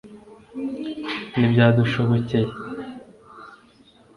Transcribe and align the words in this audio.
ntibyadushobokeye 1.33 2.51